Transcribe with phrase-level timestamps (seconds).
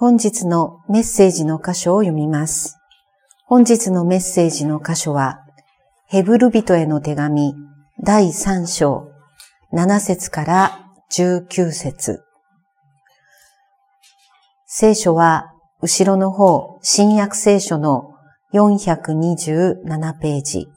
[0.00, 2.78] 本日のメッセージの箇所を読みます。
[3.44, 5.40] 本日のメッセージの箇所は、
[6.06, 7.52] ヘブル人への手紙
[8.02, 9.12] 第3章
[9.74, 12.22] 7節から19節
[14.64, 15.52] 聖書は
[15.82, 18.14] 後ろの方、新約聖書の
[18.54, 20.68] 427ページ、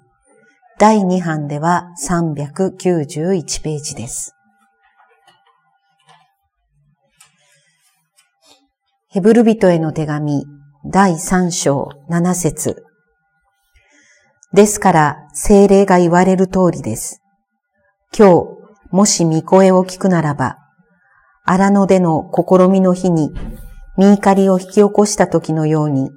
[0.80, 4.36] 第2版では391ページです。
[9.14, 10.48] ヘブル人への手紙
[10.88, 12.84] 第3章7節
[14.52, 17.22] ですから、精霊が言われる通りです。
[18.18, 18.34] 今日、
[18.90, 20.58] もし御声を聞くならば、
[21.46, 23.32] 荒野での試みの日に、
[24.00, 26.10] 見怒りを引き起こした時のように、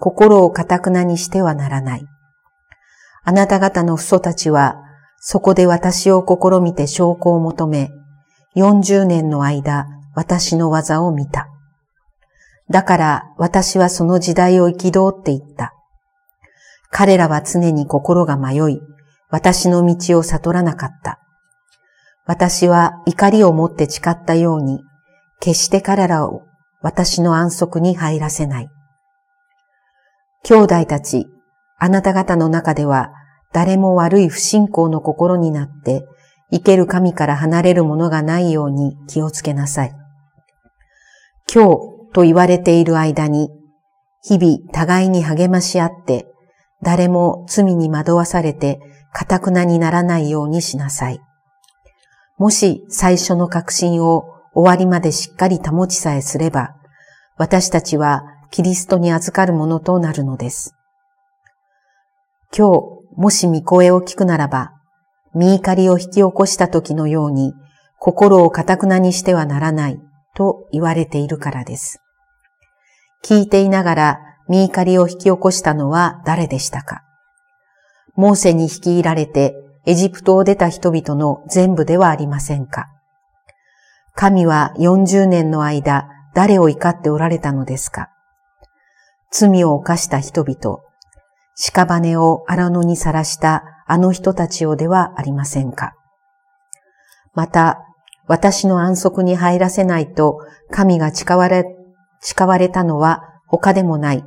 [0.00, 2.06] 心をかたくなにしてはならない。
[3.22, 4.82] あなた方の父祖たちは、
[5.20, 7.92] そこで私を試みて証拠を求め、
[8.56, 11.53] 40年の間、私の技を見た。
[12.70, 15.74] だから私はその時代を憤っていった。
[16.90, 18.80] 彼らは常に心が迷い、
[19.28, 21.18] 私の道を悟らなかった。
[22.26, 24.80] 私は怒りを持って誓ったように、
[25.40, 26.42] 決して彼らを
[26.80, 28.70] 私の安息に入らせない。
[30.44, 31.26] 兄弟たち、
[31.78, 33.12] あなた方の中では
[33.52, 36.06] 誰も悪い不信仰の心になって、
[36.50, 39.94] 生ける神から離れるものがないように気をつけなさい。
[41.52, 43.50] 今日と言われている間に、
[44.22, 46.26] 日々互いに励まし合って、
[46.80, 48.80] 誰も罪に惑わされて、
[49.12, 51.20] かたくなにならないようにしなさい。
[52.38, 56.76] もし最初の確信を終わりまでしっかり保ちさえすれば、
[57.36, 60.74] 私たちはキリストに預かるものとなるのです。
[62.56, 62.82] 今日、
[63.16, 64.72] もし御声を聞くならば、
[65.34, 67.54] 見怒りを引き起こした時のように、
[67.98, 70.00] 心をかたくなにしてはならない
[70.36, 72.03] と言われているからです。
[73.24, 77.02] 聞いていながら見怒りを引き起こしたのは誰でしたか？
[78.16, 79.54] モーセに率いられて
[79.86, 82.88] エジプトを出た人々の全部ではありませんか？
[84.14, 88.10] 神は40年の間誰を怒っておられたのですか？
[89.30, 90.80] 罪を犯した人々、
[91.56, 95.94] 屍を荒野にさらしたあの人たちをではありませんか？
[97.32, 97.80] また、
[98.26, 100.40] 私の安息に入らせないと
[100.70, 101.73] 神が誓われ、
[102.26, 104.24] 誓われたのは他でもない、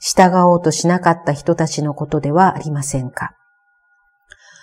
[0.00, 3.32] 従おうとしなかった人たちのことではありませんか。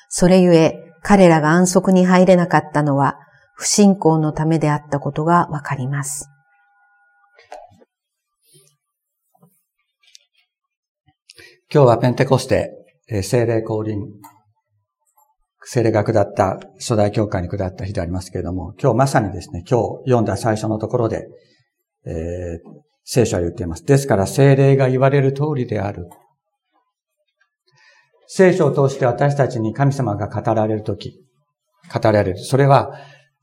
[0.09, 3.19] それゆえ、彼らが安息に入れなかったのは、
[3.55, 6.29] 不信仰のためであったことがわかります。
[11.71, 12.71] 今日はペンテコステ、
[13.09, 13.99] えー聖霊降臨、
[15.65, 21.27] 聖霊が下った、初代教会に下った日でありますけれども、今日まさにですね、今日読んだ最初のところで、
[22.07, 23.85] えー聖書は言っています。
[23.85, 26.09] ですから聖霊が言われる通りである。
[28.27, 31.23] 聖書を通して私たちに神様が語られるとき、
[31.89, 32.37] 語られる。
[32.37, 32.91] それは、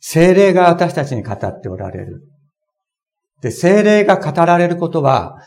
[0.01, 2.29] 聖霊が私たちに語っておられる。
[3.41, 5.39] で、聖霊が語られることは、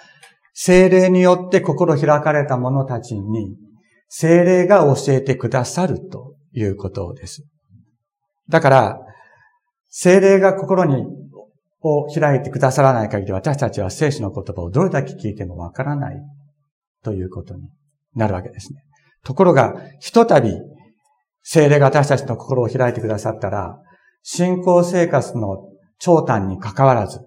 [0.56, 3.56] 聖霊によって心開かれた者たちに、
[4.10, 7.46] 聖霊が教えてくださるということです。
[8.50, 9.00] だから、
[9.90, 11.06] 聖霊が心に、
[11.88, 16.16] を開いてくださらない限り、私たちは聖書の言葉をどれだけ聞いてもわからない
[17.04, 17.70] ということに
[18.16, 18.84] なるわけですね。
[19.24, 20.54] ところが、ひとたび、
[21.44, 23.78] 聖霊が私たちの心を開いてくださったら、
[24.22, 27.20] 信仰生活の長短に関わらず、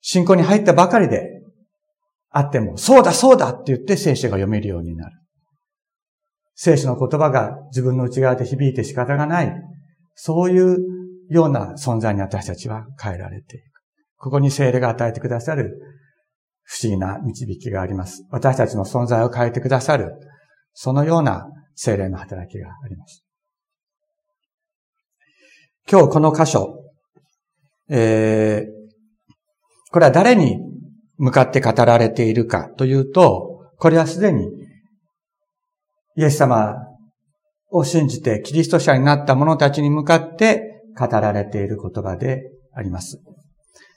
[0.00, 1.42] 信仰に入ったばかりで
[2.30, 5.16] あっても、そうだそうだって言って聖書が読めるようになる。
[6.54, 9.52] 聖書の言葉が自分の内側で響いて仕方がない。
[10.14, 10.97] そういう
[11.28, 13.64] ような存在に私たちは変えられていく。
[14.16, 15.78] ここに聖霊が与えてくださる
[16.62, 18.26] 不思議な導きがあります。
[18.30, 20.12] 私たちの存在を変えてくださる、
[20.74, 23.24] そのような聖霊の働きがあります。
[25.90, 26.84] 今日この箇所、
[27.88, 30.58] えー、これは誰に
[31.16, 34.48] 向かって語られているかというと、これはすでに
[36.16, 36.74] イエス様
[37.70, 43.22] を信じてキリスト者になった者たちに向かって語られている言葉であります。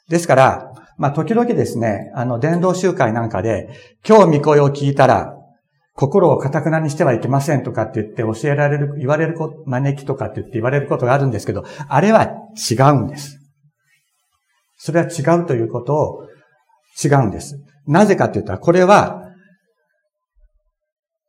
[0.10, 3.70] ですから、まあ、時々ですね、あの、伝道集会なんかで、
[4.08, 5.36] 今日御声を聞いたら、
[5.94, 12.32] 心を堅くなにしてはいけませんとかって言って教えられる、言われるこ、招きとかって言って言われることがあるんですけど、あれは
[12.70, 13.40] 違うんです。
[14.78, 16.28] それは違うということを
[17.04, 17.60] 違うんです。
[17.88, 19.22] なぜかというと、これは、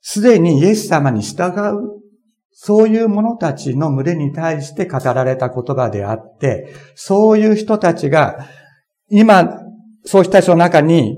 [0.01, 1.92] すでにイエス様に従う、
[2.53, 8.47] そういう者たちの群れに対して語られた言葉であって、そういう人たちが、
[9.11, 9.59] 今、
[10.05, 11.17] そうした人の中に、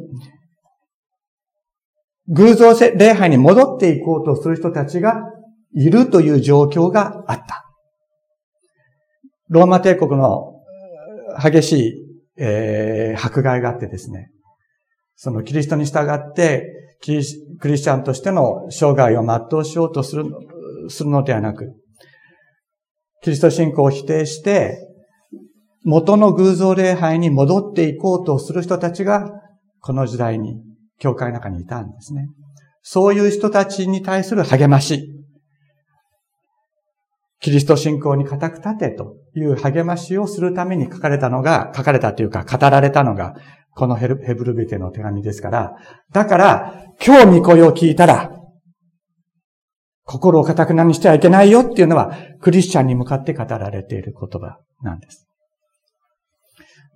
[2.28, 5.14] 偶像礼拝に戻っていこうとする人たちが
[5.74, 7.64] いるという状況があった。
[9.50, 10.62] ローマ帝国の
[11.42, 11.92] 激しい、
[12.38, 14.30] えー、迫害があってですね、
[15.16, 20.24] そのキリストに従ってキリスチャンとしての生涯を全うしようとする
[20.88, 21.74] するのではなく、
[23.22, 24.78] キリスト信仰を否定して、
[25.84, 29.30] 元の偶像礼拝に戻っていこうとする人たちが、
[29.80, 30.60] この時代に、
[30.98, 32.28] 教会の中にいたんですね。
[32.82, 35.10] そういう人たちに対する励まし。
[37.40, 43.34] キリスト信仰に固く立てという励ましをするために書かれたのが、書かれたというか語られたのが、
[43.72, 45.74] このヘブルビテの手紙ですから、
[46.12, 48.30] だから、今日御声を聞いたら、
[50.04, 55.26] 心を固くなにしてはいけないよっていうのは、クリスチャンに向かって語られている言葉なんです。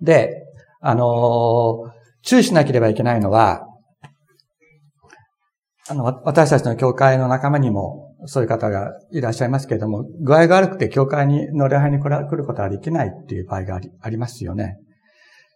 [0.01, 0.45] で、
[0.79, 1.91] あの、
[2.21, 3.65] 注意しなければいけないのは、
[5.89, 14.77] あの、私たちの教会の仲間にもそういう方がいらっしゃいますけれども、具合が悪くて教会にの礼拝に来ることができないっていう場合がありありますよね。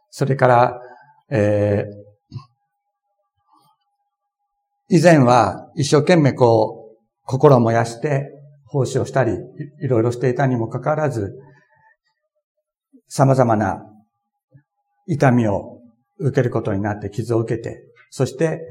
[0.10, 0.82] それから、
[1.30, 6.83] えー、以前は一生懸命こう、
[7.24, 8.30] 心を燃やして
[8.66, 9.34] 奉仕をしたり、
[9.82, 11.34] いろいろしていたにもかかわらず、
[13.08, 13.84] 様々な
[15.08, 15.80] 痛みを
[16.18, 18.62] 受けることになって傷を受けて、そして、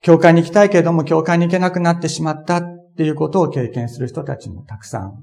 [0.00, 2.62] 教会に行きたいけれども、教会に行けなくなってしまったっ
[2.96, 5.14] ていうことを経験する人たちもたくさん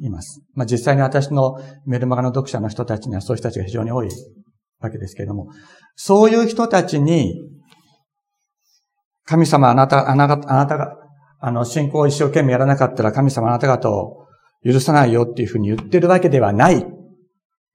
[0.00, 0.42] います。
[0.54, 4.08] まあ、実際に私のメルマガの読者の人たちにはそういう人たちが非常に多い
[4.80, 5.48] わけですけれども、
[5.96, 7.40] そういう人たちに
[9.24, 10.96] 神様あなた、あなた、あなたが、
[11.40, 14.26] あの、信仰を一生懸命やらなかったら神様あなた方を
[14.64, 16.84] 許さないよっていうふうに言ってるわけではないっ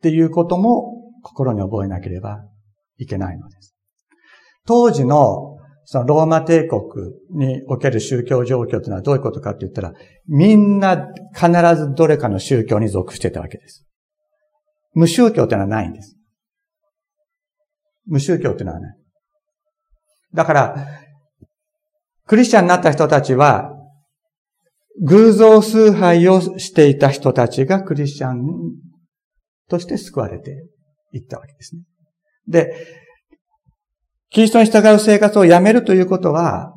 [0.01, 2.39] ていうことも心に覚えなければ
[2.97, 3.75] いけないのです。
[4.65, 5.57] 当時の
[5.91, 6.81] そのローマ帝国
[7.31, 9.93] における宗教状況というのはどういうことかって言ったら、
[10.27, 13.87] みんな必ずどれかの宗教に属してたわけです。
[14.93, 16.15] 無宗教というのはないんです。
[18.05, 18.97] 無宗教というのはない。
[20.35, 20.75] だから、
[22.29, 23.71] クリスチャンになった人たちは、
[25.01, 28.43] 偶像崇拝をしていた人たちがクリスチャン
[29.67, 30.63] として救われて
[31.11, 31.81] いったわけですね。
[32.47, 32.85] で、
[34.29, 36.75] キリストに従う生活をやめるということは、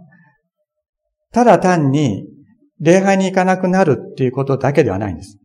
[1.32, 2.24] ただ単に
[2.80, 5.38] 礼拝に行かなくなるっていうことだけではないんです。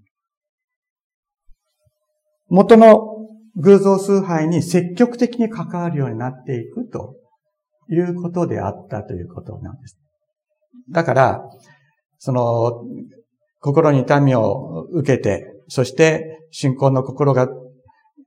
[2.47, 3.27] 元の
[3.57, 7.17] 偶像崇拝に積極的に関わるようになっていくと
[7.89, 9.97] いうことであったということなんです。
[10.89, 11.41] だから、
[12.19, 12.83] その、
[13.59, 17.47] 心に痛みを受けて、そして信仰の心が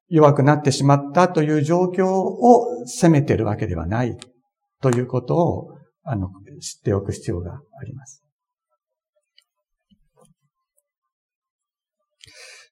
[0.08, 4.18] 弱くなってしまったという状況を責めているわけではない
[4.82, 5.68] ということを、
[6.02, 6.28] あの、
[6.60, 8.24] 知っておく必要があります。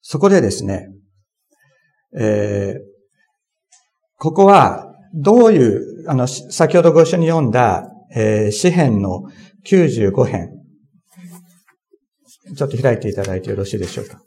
[0.03, 0.89] そこでですね、
[2.19, 2.81] えー、
[4.17, 9.25] ここは、どういう、あの、先ほどご一緒に読んだ、えー、詩篇の
[9.65, 10.51] 95編。
[12.57, 14.23] ちょっと開いていただいてよろしいでしょうか。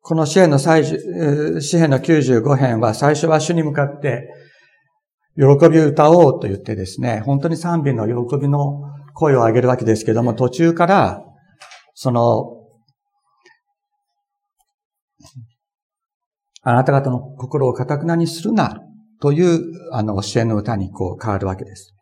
[0.00, 4.28] この詩篇の最初詩篇の95編は最初は主に向かって
[5.36, 8.82] 喜び歌おうと言ってですね、本当に賛美の喜びの
[9.14, 11.24] 声を上げるわけですけども、途中から、
[11.94, 12.63] その、
[16.62, 18.80] あなた方の心を堅くなにするな、
[19.20, 21.94] という、あの、教えの歌にこう変わるわけです。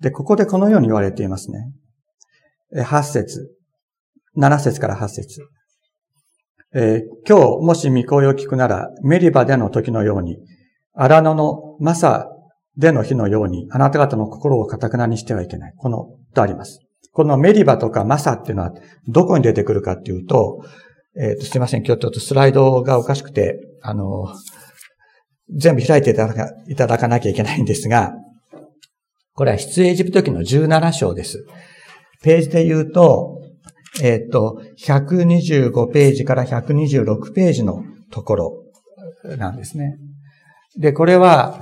[0.00, 1.70] で、ここでこのように言われていますね。
[2.74, 3.50] 8節
[4.36, 5.40] 7節から8節
[6.74, 10.38] えー、今日、もし御声を聞くなら、メリバでの時のように、
[10.94, 12.28] 荒野のマサ
[12.76, 15.74] での日のように、あなた方の心を堅くなにしてはいけない。
[15.76, 16.80] この、とあります。
[17.12, 18.72] このメリバとかマサっていうのは、
[19.06, 20.62] どこに出てくるかっていうと、
[21.16, 21.84] えっ、ー、と、すいません。
[21.84, 24.34] 今日ちょっとスライドがおかしくて、あの、
[25.50, 28.12] 全部開いていただかいただかなきゃいけないんですが、
[29.34, 31.46] これは出エジプト記の17章です。
[32.22, 33.40] ページで言うと、
[34.02, 38.64] えっ、ー、と、125ページから126ページのところ
[39.36, 39.96] なんですね。
[40.76, 41.60] で、これは、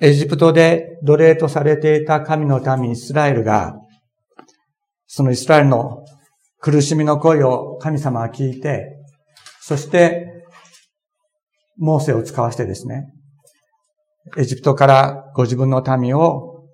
[0.00, 3.74] エジプトで奴隷とされていた神の民イスラエルが、
[5.06, 6.04] そのイスラエルの
[6.60, 8.96] 苦しみの声を神様は聞いて、
[9.60, 10.26] そして、
[11.76, 13.12] モーセを使わせてですね、
[14.36, 16.64] エジプトからご自分の民を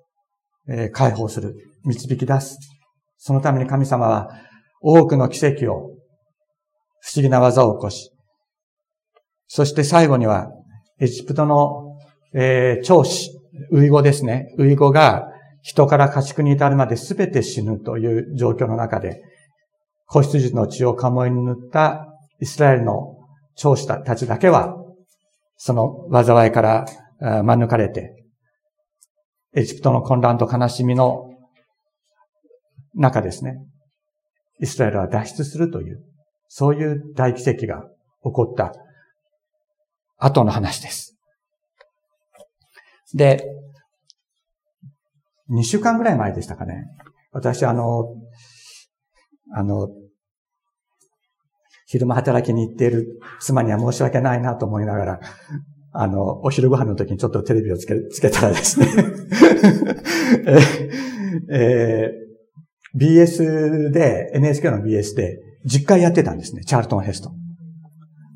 [0.91, 2.57] 解放する、導き出す。
[3.17, 4.29] そのために神様は
[4.81, 5.91] 多くの奇跡を、
[7.01, 8.11] 不思議な技を起こし、
[9.47, 10.49] そして最後には、
[10.99, 11.97] エジプトの、
[12.33, 13.29] えー、長子、
[13.71, 14.53] ウイゴですね。
[14.57, 15.27] ウイゴが
[15.61, 19.21] 人から家畜に至るまで全て死ぬという状況の中で、
[20.05, 22.07] 子羊の血を鴨居に塗った
[22.39, 23.17] イスラエルの
[23.55, 24.75] 長子たちだけは、
[25.57, 26.85] その災いから
[27.43, 28.23] 免れて、
[29.53, 31.29] エジプトの混乱と悲しみの
[32.93, 33.57] 中ですね、
[34.59, 36.03] イスラエルは脱出するという、
[36.47, 37.83] そういう大奇跡が
[38.23, 38.73] 起こった
[40.17, 41.17] 後の話です。
[43.13, 43.45] で、
[45.49, 46.85] 2週間ぐらい前でしたかね。
[47.31, 48.15] 私、あの、
[49.51, 49.89] あの、
[51.87, 55.19] 昼間働きに行っている妻には申し訳ないなと思いながら、
[55.91, 58.87] あの、お昼ご飯の時にちょっとテレビをつけつけたらですね
[61.49, 67.31] えー、BS で、NHK の BS で、10回やってたんですね、チャールトン・ヘスト。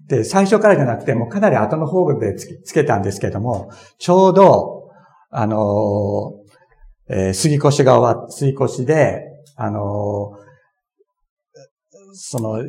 [0.07, 4.89] で、最初からじゃなくて、もうかなり後の方でつけたんですけども、ちょうど、
[5.29, 6.33] あの
[7.09, 9.25] えー、杉越が終わっ、杉越しで、
[9.55, 10.31] あの
[12.13, 12.63] その、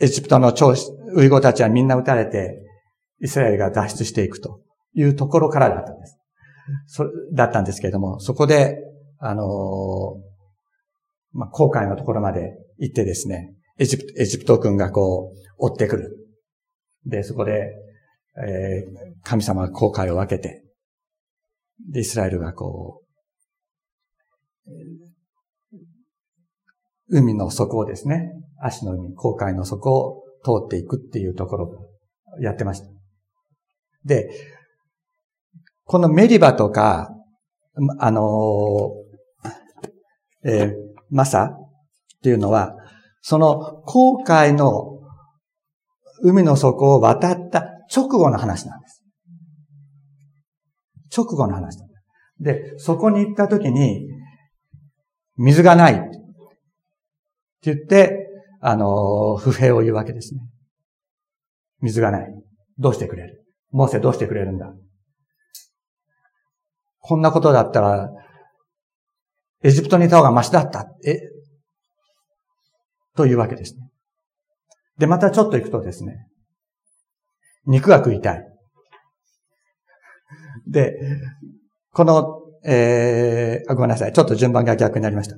[0.00, 0.74] エジプトの超、
[1.14, 2.58] ウイゴたちはみんな撃たれて、
[3.20, 4.60] イスラエルが脱出していくと
[4.94, 6.18] いうところからだったんです。
[6.86, 8.78] そだったんですけれども、そこで、
[9.18, 9.46] あのー、
[11.32, 16.16] まあ、航海のところまで行ってですね、エジプト、エジプト軍がこう、追ってくる。
[17.06, 17.72] で、そこで、
[18.36, 20.64] えー、神様が航海を分けて、
[21.90, 23.12] で、イスラエルがこう、
[27.08, 32.86] 海の底をですね、足の海、航海の底を通っていくっていうところをやってました。
[34.04, 34.30] で、
[35.84, 37.10] このメリバとか、
[37.98, 38.92] あの
[40.44, 40.72] えー、
[41.10, 42.76] マサっていうのは、
[43.20, 45.00] その航海の
[46.22, 49.02] 海の底を渡った直後の話なんです。
[51.16, 51.78] 直後の話。
[52.40, 54.08] で、そこに行った時に、
[55.36, 56.10] 水がないって
[57.62, 58.21] 言って、
[58.64, 60.40] あの、不平を言うわけですね。
[61.80, 62.28] 水がない。
[62.78, 63.44] どうしてくれる？
[63.72, 64.72] モーセどうしてくれるんだ？
[67.00, 68.08] こんなことだったら、
[69.64, 70.86] エジプトにいた方がマシだった？
[71.04, 71.18] え？
[73.16, 73.90] というわけですね。
[74.96, 76.28] で、またちょっと行くとですね、
[77.66, 78.44] 肉が食いたい。
[80.68, 80.94] で、
[81.90, 84.12] この、えー、ごめんなさい。
[84.12, 85.36] ちょっと順番が逆になりました。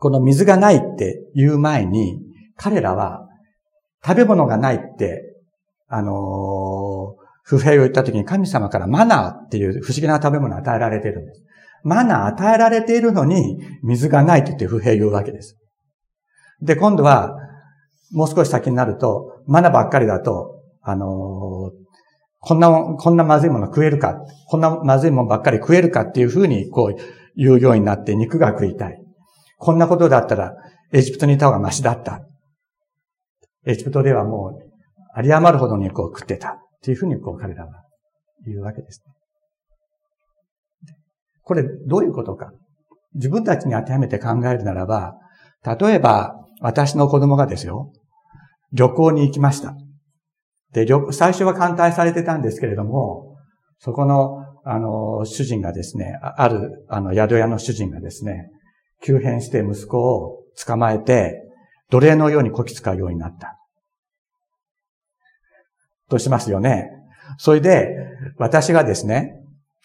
[0.00, 2.18] この水がないって言う前に、
[2.56, 3.28] 彼らは
[4.04, 5.22] 食べ物がないって、
[5.88, 6.16] あのー、
[7.42, 11.44] 不平を言った時に神様からマナーっていう不思議な食べ物を与えられているんです。
[11.84, 15.58] マナー与えられているのに水がないって言って不平言うわけです。
[16.62, 17.36] で、今度は、
[18.12, 21.10] もう少し先になると、マナばっかりだと、あのー、
[22.40, 24.16] こんな、こんなまずいもの食えるか、
[24.48, 27.00] こんなまずいものばっかり食えるかっていうふうに、こう、
[27.36, 28.99] 言うようになって肉が食いたい。
[29.60, 30.54] こんなことだったら、
[30.90, 32.26] エジプトにいた方がマシだった。
[33.66, 36.52] エジプトではもう、有り余るほど肉を食ってた。
[36.52, 37.84] っていうふうに、こう、彼らは
[38.46, 39.04] 言うわけです。
[41.42, 42.52] これ、どういうことか。
[43.14, 45.18] 自分たちに当てはめて考えるならば、
[45.62, 47.92] 例えば、私の子供がですよ、
[48.72, 49.74] 旅行に行きました。
[50.72, 53.36] で、最初は歓待されてたんですけれども、
[53.78, 58.48] そこの、あの、主人がですね、ある、あの、宿屋の主人がですね、
[59.02, 61.42] 急変して息子を捕まえて、
[61.90, 63.58] 奴隷のようにこき使うようになった。
[66.08, 66.90] としますよね。
[67.38, 67.96] それで、
[68.36, 69.40] 私がですね、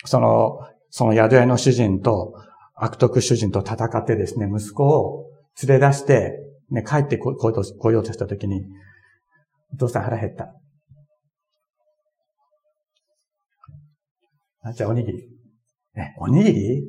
[0.06, 2.34] その、その宿屋の主人と、
[2.76, 5.30] 悪徳主人と戦ってですね、息子を
[5.64, 8.66] 連れ出して、ね、帰ってこようとしたときに、
[9.74, 10.54] お父さん腹減った？
[14.62, 15.30] あ、じゃあおにぎり。
[15.94, 16.84] ね、おにぎり？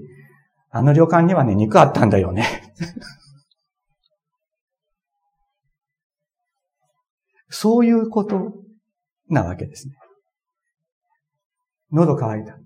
[0.76, 2.74] あの旅館にはね、肉あったんだよね。
[7.48, 8.52] そういうこと
[9.30, 9.94] なわけですね。
[11.92, 12.58] 喉乾いた。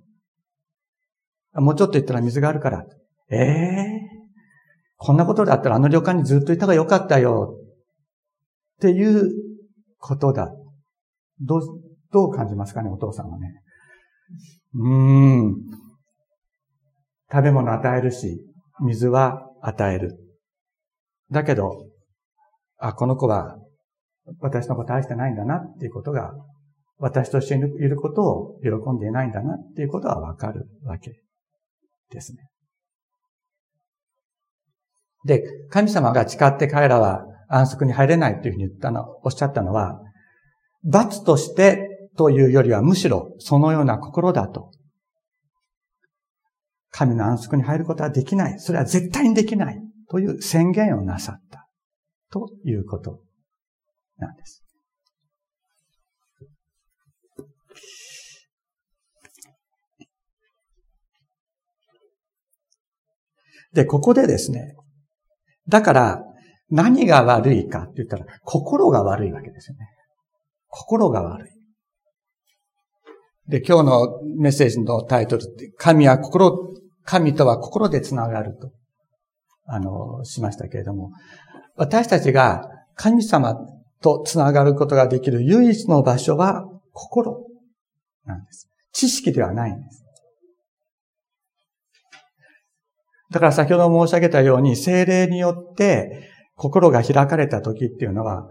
[1.61, 2.85] もうちょっと言ったら水があるから。
[3.31, 3.40] ええー、
[4.97, 7.61] こんなことだったらあの旅館にずっといたがよかったよ。
[8.79, 9.31] っていう
[9.99, 10.52] ことだ。
[11.40, 11.61] どう、
[12.11, 13.62] どう感じますかね、お父さんはね。
[14.75, 14.90] うー
[15.49, 15.55] ん。
[17.30, 18.40] 食べ物与えるし、
[18.80, 20.18] 水は与える。
[21.30, 21.87] だけど、
[22.78, 23.58] あ、この子は
[24.40, 26.32] 私のこと愛してないんだなっていうことが、
[26.99, 31.22] 私と一緒にいることを喜んでいないんだなっていうことはわかるわけ
[32.10, 32.38] ですね。
[35.25, 40.00] で、神様が誓って彼らは安息に入れないというふうに言ったの、おっしゃったのは、
[40.84, 44.70] 罰としてというよりはむしろそのような心だと。
[47.00, 48.61] 神の安息に入ることはできない。
[48.61, 49.80] それは絶対にできない。
[50.11, 51.66] という宣言をなさった。
[52.30, 53.23] ということ
[54.19, 54.62] なんです。
[63.73, 64.75] で、ここでですね、
[65.69, 66.23] だから、
[66.69, 69.87] 何が悪いかって言ったら、心が悪いわけですよね。
[70.69, 71.50] 心が悪い。
[73.49, 78.73] で、今日のメッセージのタイトルって、神は心、神とは心でつながると、
[79.66, 81.12] あの、しましたけれども、
[81.76, 83.57] 私たちが神様
[84.02, 87.47] とつながることができる唯一の場所は心
[88.25, 88.69] なんです。
[88.92, 90.04] 知識ではないんです。
[93.30, 98.49] だから先ほど申し上げたように、精霊によって心が開かれた時っていうのは、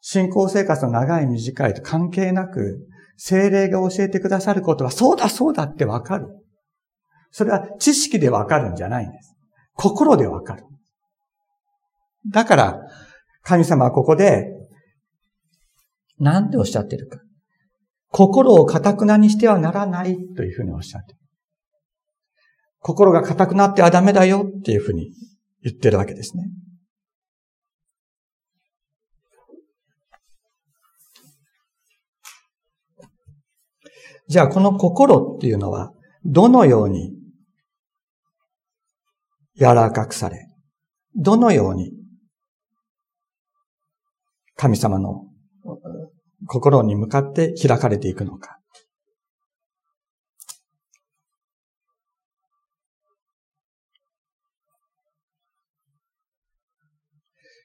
[0.00, 2.78] 信仰生活の長い短いと関係なく、
[3.16, 6.26] 精霊が教えてくださることは、そうだそうだってわかる。
[7.30, 9.34] それは知識でわかるんじゃないんです。
[9.74, 10.64] 心でわかる。
[12.30, 12.80] だから、
[13.42, 14.46] 神様はここで、
[16.18, 17.20] なんておっしゃってるか。
[18.10, 21.18] 心を堅くなにしてはならないというふうにおっしゃってる。
[22.80, 25.12] 心が硬くなってはダメだよっていうふうに
[25.62, 26.44] 言ってるわけですね。
[34.28, 35.92] じゃあこの心っていうのは
[36.30, 37.14] どのように
[39.58, 40.46] 柔らかくされ、
[41.16, 41.90] どのように
[44.54, 45.24] 神様の
[46.46, 48.58] 心に向かって開かれていくのか。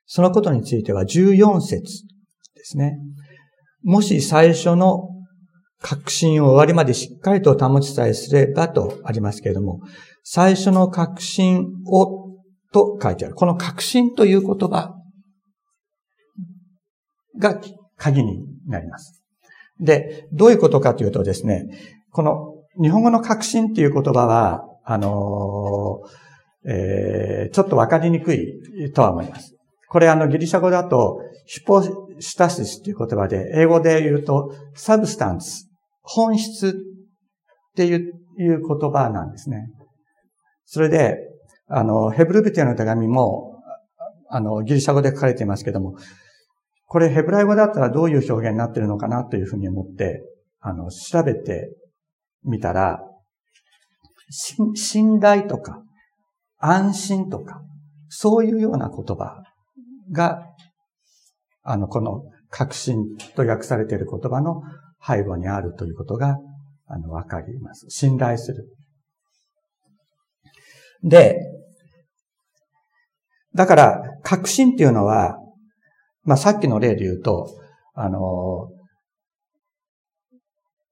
[0.06, 1.82] そのことについては14節
[2.56, 2.98] ですね。
[3.84, 5.10] もし最初の
[5.84, 9.82] 確信を終わりまでしっかりと保ちさえすればとありますけれども、
[10.24, 12.24] 最初の確信を
[12.72, 13.36] と書いてある。
[13.36, 14.96] この確信という言葉
[17.38, 17.60] が
[17.98, 19.24] 鍵になります。
[19.78, 21.66] で、どういうことかというとですね、
[22.12, 29.54] この日本語の確信っていう言葉は、あのー、えー、ちょっとわかりにくいとは思います。
[29.90, 31.84] これあのギリシャ語だと、ヒポ
[32.20, 35.73] シタシスという言葉で、英語で言うと、サブスタンス、
[36.04, 36.74] 本質っ
[37.76, 39.68] ていう言葉なんですね。
[40.66, 41.18] それで、
[41.68, 43.62] あの、ヘブルビテの手紙も、
[44.30, 45.96] あの、ギリシャ語で書かれていますけども、
[46.86, 50.22] これヘブライ語だったらどういう表現になっているのかなというふうに思って、
[50.60, 51.74] あの、調べて
[52.44, 53.00] みたら、
[54.30, 55.82] 信頼とか、
[56.60, 57.62] 安心とか、
[58.10, 59.44] そういうような言葉
[60.12, 60.44] が、
[61.64, 62.98] あの、この確信
[63.36, 64.62] と訳されている言葉の
[65.06, 66.38] 背後にあるということが、
[66.88, 67.88] あの、わかります。
[67.90, 68.70] 信頼する。
[71.04, 71.38] で、
[73.56, 75.38] だから、確信っていうのは、
[76.24, 77.50] まあ、さっきの例で言うと、
[77.94, 78.70] あの、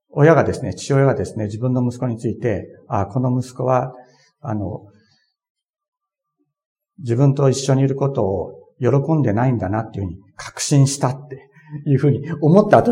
[0.10, 3.94] 親がですね、父親がですね、自分の息子について、あこの息子は、
[4.42, 4.82] あの、
[7.00, 11.50] 自分と一緒にいることを喜んでないんだなっていうふうに確信したって
[11.88, 12.92] いうふうに思った後、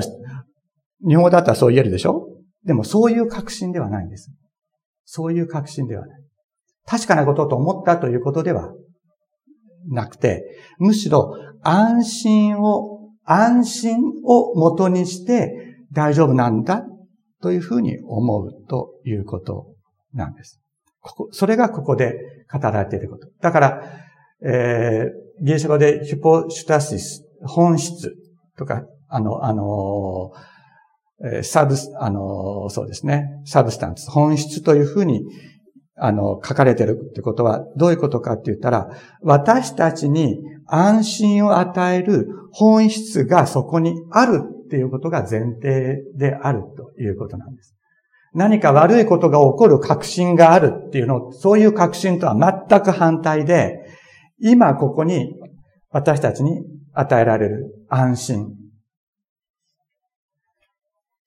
[1.08, 2.28] 日本語だったらそう言えるでしょ？
[2.66, 4.32] でもそういう確信ではないんです。
[5.06, 6.22] そういう確信ではない。
[6.86, 8.74] 確かなことと思ったということでは
[9.88, 10.44] なくて、
[10.78, 16.84] むしろ安心を、安心を元にして大丈夫なんだ
[17.42, 19.74] というふうに思うということ
[20.14, 20.60] なんです。
[21.02, 22.16] ここ、それがここで
[22.52, 23.30] 語られていること。
[23.40, 23.84] だから、
[24.44, 28.16] えー、ギリシャ語でヒポシュタシス、本質
[28.58, 30.32] とか、あの、あの、
[31.44, 35.24] サブス、あの、そうですね、サブスタンス、本質というふうに、
[35.98, 38.90] あの、書かれてるってことは、どういうことかって言ったら、
[39.22, 47.76] 私たちに安心を与える本質がそこにあるっていうことが前提であるということなんです。
[48.34, 53.80] 何か悪いことが起こる確信があるっていうの、そういう確信とは全く反対で、
[54.40, 55.34] 今ここに
[55.90, 56.62] 私たちに
[56.94, 58.48] 与えられる安心。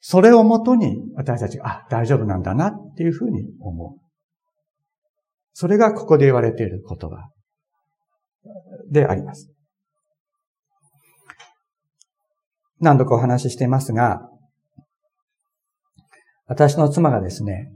[0.04, 4.00] それをもとに私たちが、あ、大丈夫なんだなっていうふうに思う。
[5.52, 7.30] それがここで言われている言葉
[8.90, 9.48] であります。
[12.80, 14.28] 何度かお話ししていますが、
[16.46, 17.70] 私の妻がですね、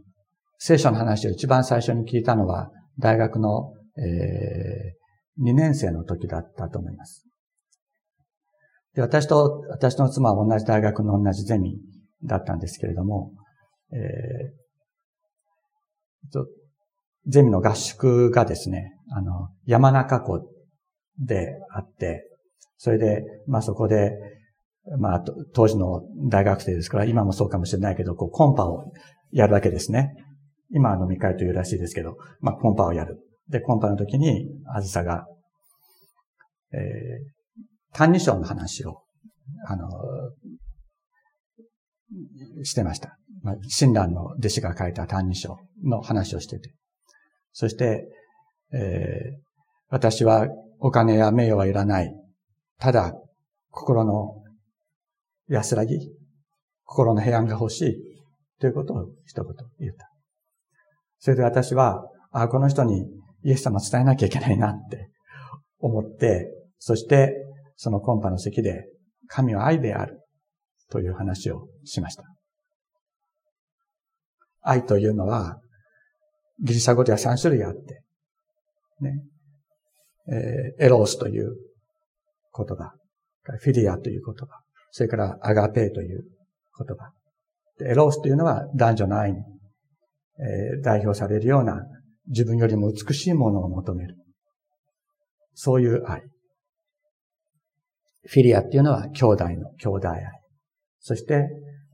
[0.58, 7.24] 聖書の話を一番最初に聞いたのは、大学の、えー、2年生の時だったと思います。
[8.94, 11.78] で、私と、私の妻は同じ大学の同じゼミ
[12.24, 13.32] だったんですけれども、
[13.92, 16.44] えー、
[17.26, 20.48] ゼミの合宿がですね、あの、山中湖
[21.18, 22.24] であって、
[22.78, 24.12] それで、まあそこで、
[24.98, 28.92] まあ、当時の大学生ですから、今もそうかもしれないけど、こう、コンパを
[29.32, 30.12] やるわけですね。
[30.70, 33.18] 今は飲み会というらしいですけど、まあ、コンパをやる。
[33.48, 35.26] で、コンパの時に、あずさが、
[36.72, 39.02] えー、単二章の話を、
[39.66, 39.88] あの、
[42.62, 43.18] してました。
[43.42, 46.74] まあ、親鸞の弟子が書いた単二章の話をしてて。
[47.52, 48.06] そして、
[48.72, 49.38] えー、
[49.88, 50.46] 私は
[50.78, 52.12] お金や名誉はいらない。
[52.78, 53.14] ただ、
[53.70, 54.42] 心の
[55.48, 55.98] 安らぎ、
[56.84, 57.96] 心の平安が欲しい。
[58.58, 60.10] ということを一言言った。
[61.18, 63.06] それで私は、あ、この人に
[63.42, 65.10] イエス様伝えなきゃいけないなって
[65.78, 67.34] 思って、そして
[67.76, 68.88] そのコンパの席で
[69.28, 70.20] 神は愛である
[70.90, 72.24] という話をしました。
[74.62, 75.60] 愛というのは
[76.60, 78.02] ギリシャ語では3種類あって、
[79.00, 79.22] ね、
[80.28, 81.54] えー、エロースという
[82.56, 82.92] 言葉、
[83.60, 86.24] フィリアという言葉、それからアガペーという
[86.78, 87.12] 言葉。
[87.88, 91.82] エロースというのは男女の愛に、えー、代表されるような
[92.28, 94.16] 自分よりも美しいものを求める。
[95.54, 96.22] そういう愛。
[98.28, 100.22] フィリアっていうのは兄弟の兄弟愛。
[101.06, 101.46] そして、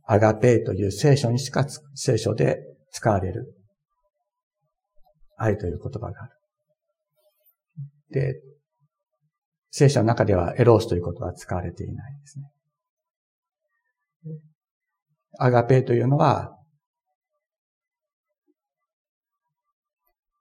[0.07, 2.61] アガペーという聖書にしか聖書で
[2.93, 3.55] 使われる
[5.37, 6.33] 愛という言葉がある。
[8.11, 8.41] で、
[9.71, 14.33] 聖書の中ではエロースという言葉は使われていないですね。
[15.39, 16.57] アガペーというのは、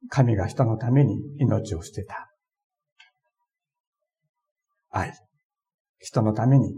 [0.08, 2.32] 神が人のために命を捨てた。
[4.92, 5.14] 愛。
[6.00, 6.74] 人のために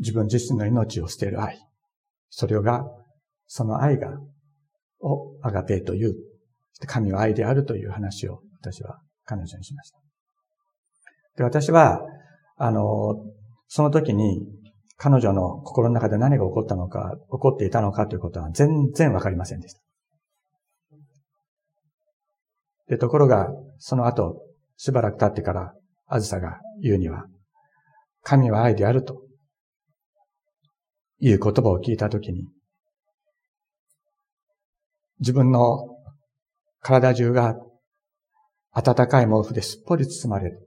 [0.00, 1.58] 自分自身の命を捨てる愛。
[2.30, 2.84] それが、
[3.46, 4.08] その愛が、
[5.00, 6.14] をアガペという、
[6.86, 9.98] 神は愛であるという話を私は彼女にしました。
[11.36, 12.00] で、私は、
[12.56, 13.16] あの、
[13.68, 14.46] その時に
[14.96, 19.80] 彼女の心の中で何が起こったのか、起こっていたのかということは全然わかりませんでした。
[22.88, 24.42] で、ところが、その後、
[24.76, 25.74] しばらく経ってから、
[26.06, 27.24] あずさが言うには、
[28.22, 29.22] 神は愛であると、
[31.20, 32.46] いう言葉を聞いたときに、
[35.20, 35.86] 自分の
[36.80, 37.56] 体中が
[38.74, 40.66] 暖かい毛布ですっぽり包まれる。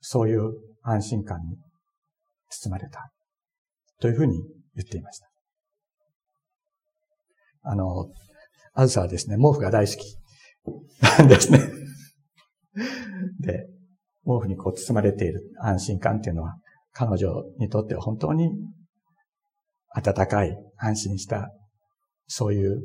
[0.00, 1.56] そういう安心感に
[2.48, 3.10] 包まれた。
[4.00, 4.38] というふうに
[4.74, 5.26] 言っていました。
[7.62, 8.10] あの、
[8.74, 10.16] あずさはですね、毛布が大好き
[11.18, 11.58] なん ですね。
[13.40, 13.66] で、
[14.24, 16.56] 毛布にこう包まれている安心感っていうのは、
[16.92, 18.50] 彼女にとっては本当に
[19.96, 21.50] 温かい、安心した、
[22.26, 22.82] そういう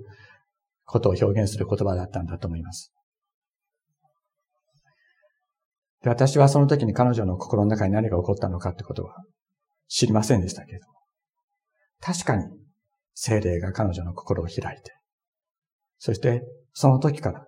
[0.86, 2.94] ことを表現する言葉だったんだと思います。
[6.04, 9.16] で私はその時に彼女の心の中に何が起こったのかってことは
[9.88, 10.94] 知りませんでしたけれども。
[12.00, 12.46] 確かに
[13.14, 14.94] 精霊が彼女の心を開いて、
[16.00, 16.42] そして
[16.74, 17.46] その時から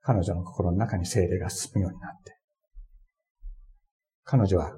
[0.00, 2.36] 彼女の心の中に精霊が進むようになって、
[4.24, 4.72] 彼女は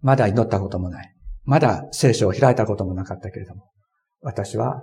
[0.00, 1.15] まだ祈ったこともない。
[1.46, 3.70] まだ聖書を開いたこともなかったけれども、
[4.20, 4.82] 私は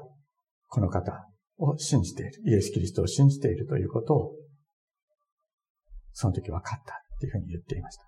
[0.70, 2.32] この方を信じている。
[2.46, 4.32] イエス・キリストを信じているということを、
[6.14, 8.04] その時分かったっていうふうに言っていました。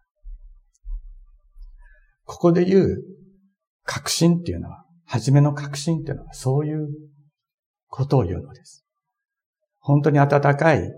[2.23, 3.03] ここで言う
[3.83, 6.87] 確信っていうのは、初めの確信っていうのはそういう
[7.87, 8.85] ことを言うのです。
[9.79, 10.91] 本当に温かい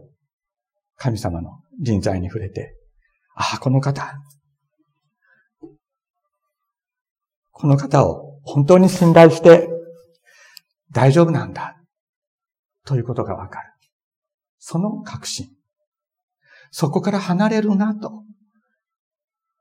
[0.95, 2.75] 神様の人材に触れて、
[3.35, 4.13] ああ、この方、
[7.59, 9.67] この方を本当に信頼して
[10.91, 11.75] 大丈夫なんだ。
[12.85, 13.73] ということがわかる。
[14.59, 15.47] その確信。
[16.69, 18.23] そこから離れるなと。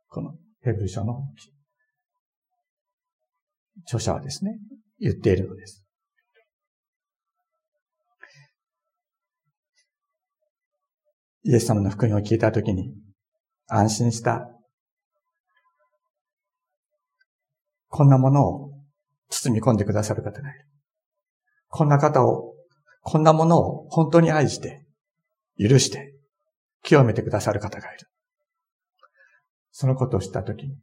[0.09, 1.23] このヘブル書の
[3.87, 4.59] 著者はですね、
[5.01, 5.83] 言っているのです。
[11.45, 12.93] イエス様の福音を聞いたときに
[13.69, 14.56] 安心した。
[17.89, 18.71] こんなものを
[19.29, 20.67] 包み込んでくださる方がいる。
[21.69, 22.55] こんな方を、
[23.03, 24.87] こんなものを本当に愛して、
[25.59, 26.15] 許して、
[26.83, 28.09] 清めてくださる方がいる。
[29.71, 30.77] そのことを知ったときに、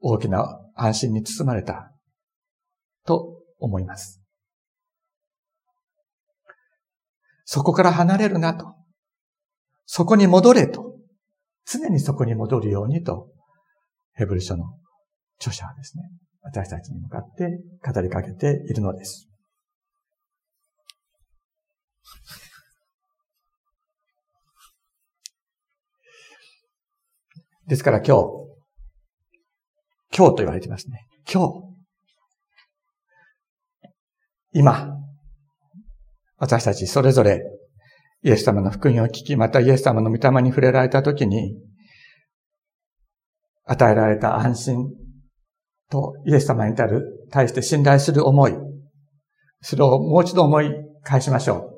[0.00, 1.92] 大きな安心に包まれた
[3.04, 4.20] と思います。
[7.44, 8.74] そこから離れるなと。
[9.84, 10.94] そこに戻れと。
[11.66, 13.28] 常にそこに戻るようにと、
[14.14, 14.64] ヘブル書の
[15.38, 16.04] 著者はですね、
[16.42, 19.28] 私たちに向かって語りかけているのです。
[27.66, 28.22] ですから今日、
[30.16, 31.06] 今日と言われてますね。
[31.32, 31.70] 今日。
[34.52, 34.96] 今、
[36.36, 37.42] 私たちそれぞれ
[38.22, 41.54] イエス様の福音を聞き、またイエス様の御霊に触れられたときに、
[43.64, 44.90] 与えられた安心
[45.90, 48.54] とイエス様に至る、対して信頼する思い、
[49.60, 51.70] それをもう一度思い返しましょう。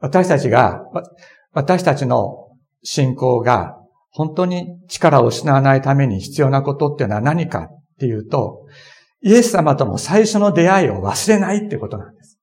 [0.00, 0.82] 私たちが、
[1.52, 2.48] 私たちの
[2.82, 3.76] 信仰が
[4.10, 8.66] 本当に力を失わないために必要なことっていうのは何かっていうと、
[9.20, 12.38] イエス様との最初の出会いを忘れないってことなんです。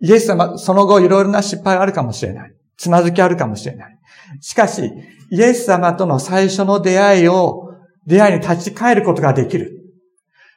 [0.00, 2.54] イエス様、その後いろいろな失敗あるかもしれない。
[2.76, 3.97] つまずきあるかもしれない。
[4.40, 4.92] しかし、
[5.30, 7.74] イエス様との最初の出会いを、
[8.06, 9.78] 出会いに立ち返ることができる。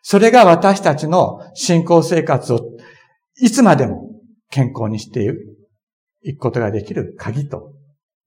[0.02, 2.60] それが私たちの信仰生活を
[3.40, 4.10] いつまでも
[4.50, 5.24] 健康にして
[6.24, 7.74] いくことができる鍵と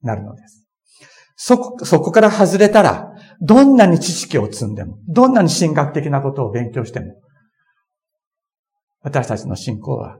[0.02, 0.66] なるのです。
[1.36, 7.20] そこ、そこから外れたら、どんなに知識を積んでも、どんなに神学的なことを勉強しても、
[9.02, 10.18] 私たちの信仰は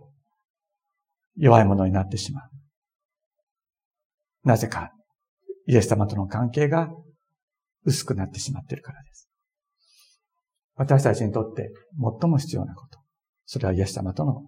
[1.37, 2.51] 弱いものになってしまう。
[4.45, 4.93] なぜか、
[5.67, 6.91] イエス様との関係が
[7.85, 9.29] 薄くなってしまっているからです。
[10.77, 11.71] 私たちにとって
[12.21, 12.99] 最も必要なこと。
[13.47, 14.43] それはイエス様との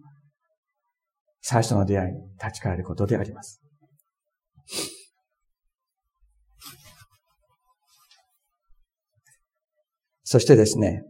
[1.41, 3.63] 最初の出会いに立ち返ることであります。
[10.25, 11.05] そしてですね、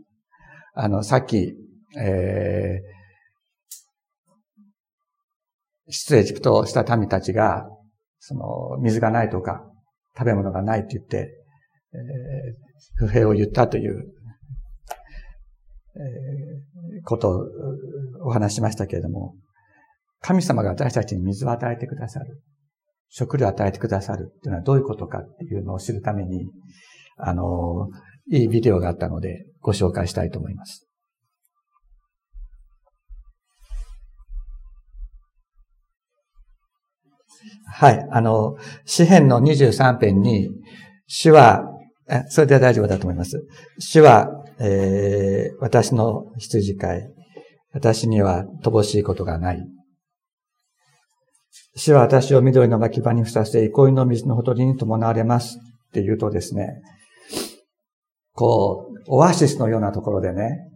[0.74, 1.54] あの、さっき、
[1.98, 7.66] えー、出エジプトした民たちが、
[8.18, 9.64] その、水がないとか、
[10.16, 11.44] 食べ物がないって言って、
[11.92, 11.98] え、
[12.96, 14.12] 不平を言ったという、
[15.96, 17.44] え、ことを
[18.24, 19.34] お話しましたけれども、
[20.20, 22.42] 神様が私たちに水を与えてくださる。
[23.08, 26.50] 食料を与えてくださるっていうのはどういうことかっていうのを知るために、
[27.16, 27.88] あの、
[28.30, 30.85] いいビデオがあったのでご紹介したいと思います。
[37.72, 38.06] はい。
[38.10, 40.50] あの、詩篇の23編に、
[41.06, 41.64] 主は、
[42.28, 43.44] それでは大丈夫だと思います。
[43.78, 44.28] 主は、
[44.58, 47.12] えー、私の羊飼い。
[47.72, 49.62] 私には乏しいことがない。
[51.76, 56.80] 主は私を緑の牧場にふさせ、憩いの水のほとりに伴われますって言うとですね、
[58.32, 60.70] こう、オアシスのようなところでね、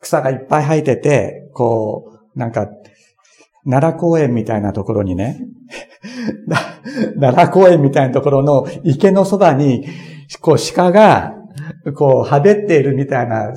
[0.00, 2.68] 草がいっぱい生えてて、こう、なんか、
[3.64, 5.40] 奈良公園みたいなところにね、
[7.18, 9.86] 奈良公園みたいなところの池のそばに、
[10.40, 11.34] こう鹿が、
[11.94, 13.52] こう、はべっているみたいな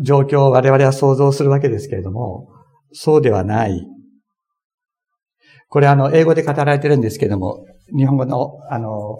[0.00, 2.48] 状況を我々は想像するわけですけれども、
[2.92, 3.86] そうではない。
[5.68, 7.64] これあの、英語で語られてるんですけれども、
[7.96, 9.18] 日本語の、あの、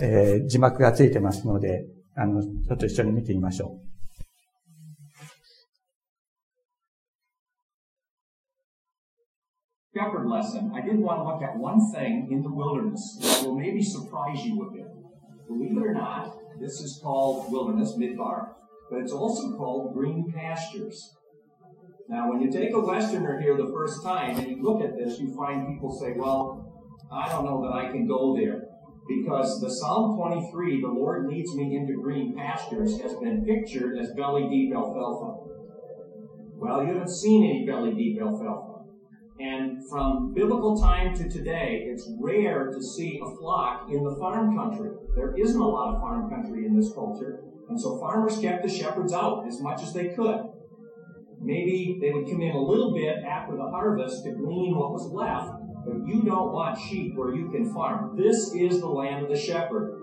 [0.00, 1.84] えー、字幕がついてますので、
[2.16, 3.83] あの、ちょっと一緒に見てみましょう。
[9.96, 13.80] Shepherd lesson, I did want to look at one thing in the wilderness that will maybe
[13.80, 14.88] surprise you a bit.
[15.46, 18.54] Believe it or not, this is called wilderness, midbar,
[18.90, 21.14] but it's also called green pastures.
[22.08, 25.20] Now, when you take a Westerner here the first time and you look at this,
[25.20, 26.72] you find people say, well,
[27.12, 28.62] I don't know that I can go there
[29.06, 34.10] because the Psalm 23, the Lord leads me into green pastures, has been pictured as
[34.16, 35.38] belly deep alfalfa.
[36.56, 38.73] Well, you haven't seen any belly deep alfalfa.
[39.40, 44.56] And from biblical time to today, it's rare to see a flock in the farm
[44.56, 44.90] country.
[45.16, 47.42] There isn't a lot of farm country in this culture.
[47.68, 50.40] And so farmers kept the shepherds out as much as they could.
[51.40, 55.10] Maybe they would come in a little bit after the harvest to glean what was
[55.10, 55.50] left,
[55.84, 58.16] but you don't want sheep where you can farm.
[58.16, 60.00] This is the land of the shepherd.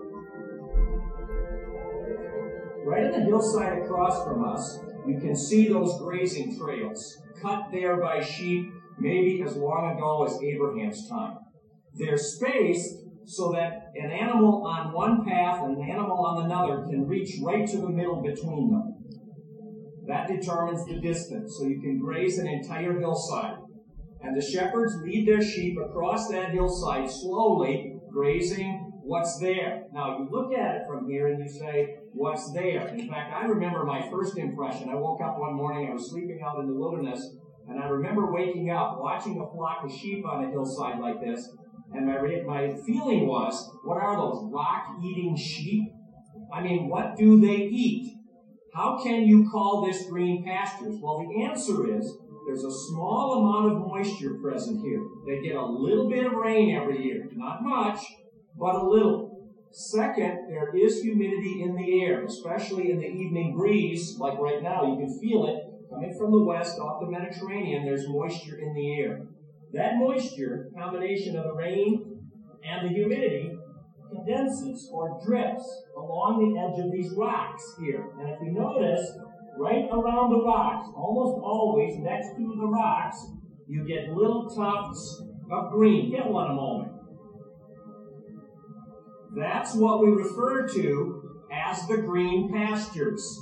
[2.84, 7.96] Right on the hillside across from us, you can see those grazing trails, cut there
[7.96, 11.38] by sheep maybe as long ago as Abraham's time.
[11.94, 17.06] They're spaced so that an animal on one path and an animal on another can
[17.06, 18.94] reach right to the middle between them.
[20.06, 23.56] That determines the distance, so you can graze an entire hillside.
[24.20, 29.84] And the shepherds lead their sheep across that hillside slowly, grazing what's there.
[29.92, 32.88] Now, you look at it from here and you say, what's there?
[32.88, 34.88] In fact, I remember my first impression.
[34.88, 37.34] I woke up one morning, I was sleeping out in the wilderness,
[37.68, 41.48] And I remember waking up, watching a flock of sheep on a hillside like this,
[41.94, 45.84] and my, my feeling was, what are those rock-eating sheep?
[46.52, 48.14] I mean, what do they eat?
[48.74, 50.96] How can you call this green pastures?
[51.00, 55.02] Well, the answer is there's a small amount of moisture present here.
[55.26, 57.28] They get a little bit of rain every year.
[57.32, 58.00] Not much,
[58.58, 59.30] but a little.
[59.70, 64.84] Second, there is humidity in the air, especially in the evening breeze, like right now.
[64.84, 65.71] You can feel it
[66.18, 67.84] from the west off the Mediterranean.
[67.84, 69.26] There's moisture in the air.
[69.72, 72.20] That moisture, combination of the rain
[72.64, 73.52] and the humidity,
[74.12, 75.64] condenses or drips
[75.96, 78.10] along the edge of these rocks here.
[78.20, 79.06] And if you notice,
[79.58, 83.16] right around the rocks, almost always next to the rocks,
[83.68, 86.10] you get little tufts of green.
[86.10, 86.92] Get one a moment.
[89.34, 93.40] That's what we refer to as the green pastures.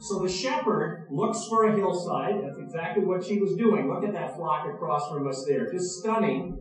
[0.00, 2.42] So the shepherd looks for a hillside.
[2.42, 3.88] That's exactly what she was doing.
[3.88, 5.70] Look at that flock across from us there.
[5.72, 6.58] Just stunning.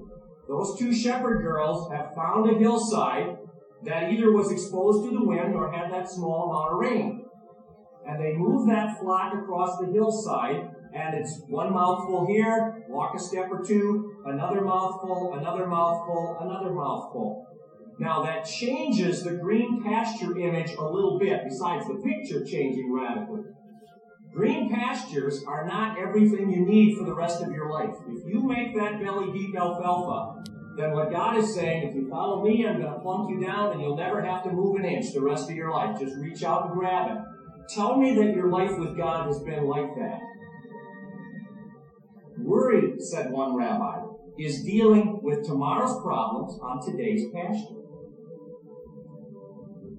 [0.47, 3.37] Those two shepherd girls have found a hillside
[3.83, 7.25] that either was exposed to the wind or had that small amount of rain.
[8.07, 13.19] And they move that flock across the hillside, and it's one mouthful here, walk a
[13.19, 17.44] step or two, another mouthful, another mouthful, another mouthful.
[17.97, 23.41] Now that changes the green pasture image a little bit, besides the picture changing radically.
[24.33, 27.95] Green pastures are not everything you need for the rest of your life.
[28.09, 30.43] If you make that belly deep alfalfa,
[30.75, 33.71] then what God is saying, if you follow me, I'm going to plunk you down
[33.71, 35.97] and you'll never have to move an inch the rest of your life.
[35.97, 37.23] Just reach out and grab it.
[37.73, 40.19] Tell me that your life with God has been like that.
[42.37, 44.01] Worry, said one rabbi,
[44.37, 47.84] is dealing with tomorrow's problems on today's pasture.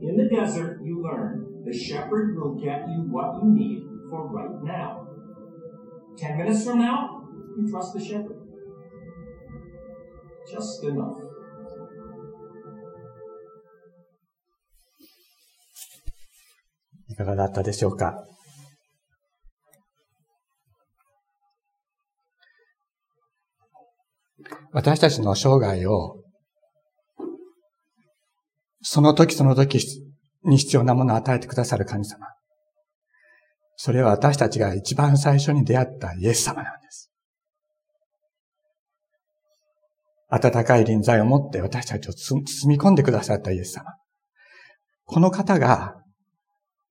[0.01, 4.63] In the desert, you learn the shepherd will get you what you need for right
[4.63, 5.07] now.
[6.17, 8.38] Ten minutes from now, you trust the shepherd.
[10.51, 11.31] Just enough.
[17.12, 18.25] いかがだったでしょうか
[24.71, 26.23] 私たちの生涯を、
[28.82, 29.78] その時その時
[30.44, 32.26] に必要なものを与えてくださる神様。
[33.76, 37.10] それは私たちが一番最初に出会ったイエス様なんです。
[40.28, 43.92] 温かい臨在を持って私たちを包み込んでくださったイエス様。
[45.04, 46.02] この方が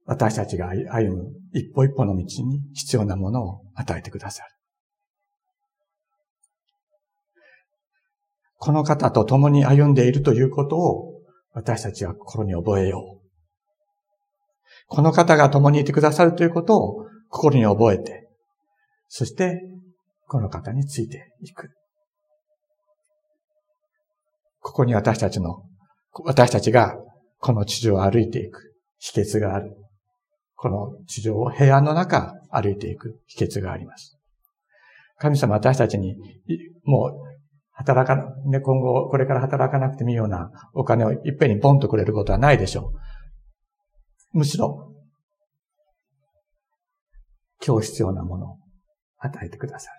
[0.06, 4.50] 私たちが歩む一歩一歩の道に必要なものを与えてくださる。
[8.58, 11.14] この方と共に歩んでいるということを
[11.56, 13.26] 私たちは心に覚えよう。
[14.88, 18.28] この方が共にいてくださるということを心に覚えて、
[19.08, 19.62] そして
[20.28, 21.72] この方についていく。
[24.60, 25.63] ここに私たちの、
[26.26, 26.98] 私たちが
[27.39, 29.76] この地上を歩いていく秘訣がある。
[30.56, 34.18] この地上を平安の中歩いていく秘訣があります。
[35.20, 36.18] 神様私たちに、
[36.84, 37.35] もう、
[37.76, 42.94] 働か、ね、今後、これから働かなくてもいいようなお金をいっぺんにポンとくれることはないでしょ
[44.34, 44.38] う。
[44.40, 44.94] むしろ、
[47.66, 48.58] 今日必要なものを
[49.18, 49.98] 与えてくださる。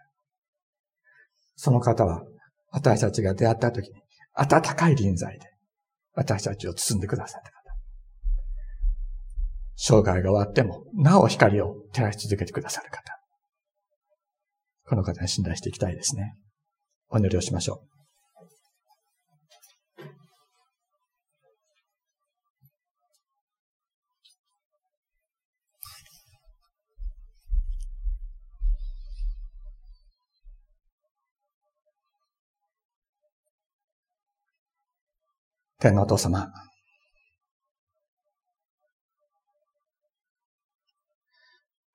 [1.54, 2.24] その方は、
[2.70, 4.00] 私たちが出会った時に、
[4.32, 5.46] 温かい臨在で、
[6.14, 7.56] 私たちを包んでくださった方。
[9.76, 13.18] 生涯が終わっても、なお光を照らし続けてくださる方。
[14.86, 16.36] この方に信頼していきたいですね。
[17.08, 17.96] お祈りをしましょう。
[35.78, 36.52] 天皇お父様。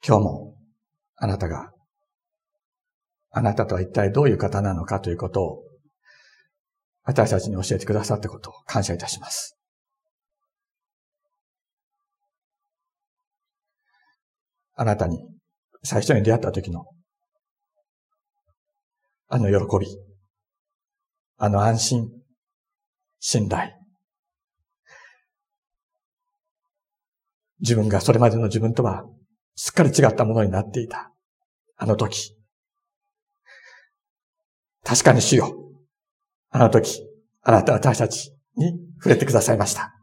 [0.07, 0.55] 今日も
[1.18, 1.72] あなたが、
[3.32, 5.63] あなたとは一体どういう方なのかということを、
[7.03, 9.57] 私たちに教えてくださったことを感謝いたします。
[14.75, 15.25] あなたに
[15.84, 16.86] 最初に出会った時の、
[19.29, 19.88] あの喜び、
[21.38, 22.09] あの安心、
[23.19, 23.71] 信頼。
[27.61, 29.05] 自分がそれまでの自分とは
[29.55, 31.11] すっかり違ったものになっていた。
[31.77, 32.41] あの時。
[34.92, 35.56] 確かに主よ。
[36.50, 37.08] あの時、
[37.44, 39.96] あなたは私たちに触れてくださいました。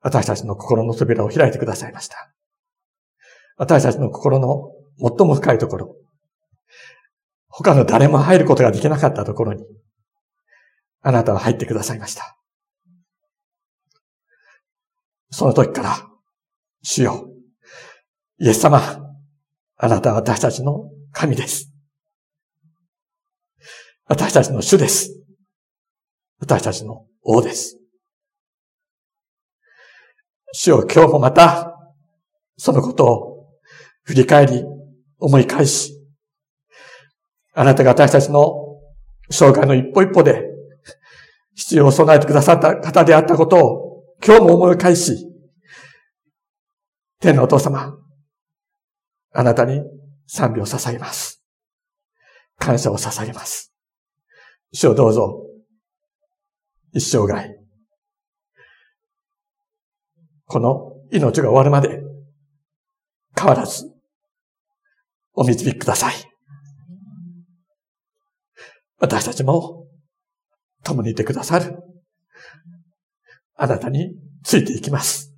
[0.00, 2.32] 私たちの心の扉を開いてくださいました。
[3.56, 4.70] 私たちの心の
[5.18, 5.96] 最も深いところ、
[7.48, 9.64] 他の誰も入ることができなかったところに、
[11.00, 12.38] あなたは入ってくださいました。
[15.30, 15.96] その時から、
[16.84, 17.28] 主よ、
[18.38, 18.80] イエス様、
[19.78, 21.72] あなたは私たちの神です。
[24.06, 25.20] 私たちの主です。
[26.38, 27.78] 私たちの王です。
[30.52, 31.72] 主よ今日もまた、
[32.56, 33.48] そのことを
[34.04, 34.64] 振り返り、
[35.18, 35.92] 思い返し、
[37.54, 38.54] あなたが私たちの
[39.30, 40.44] 生涯の一歩一歩で
[41.54, 45.26] 必要を備えてくださった方であったことを今日も思い返し、
[47.18, 47.96] 天のお父様、
[49.32, 49.80] あなたに
[50.26, 51.42] 賛美を捧げます。
[52.58, 53.72] 感謝を捧げます。
[54.72, 55.42] 主をどうぞ、
[56.92, 57.56] 一生涯、
[60.46, 62.02] この命が終わるまで、
[63.38, 63.92] 変わらず、
[65.34, 66.14] お導きください。
[68.98, 69.86] 私たちも、
[70.82, 71.76] 共にいてくださる。
[73.56, 74.14] あなたに
[74.44, 75.34] ついていきます。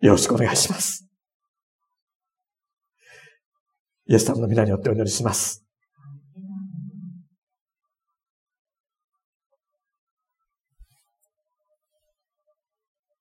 [0.00, 1.03] よろしくお願いします。
[4.06, 5.63] イエス様の皆によってお祈りします。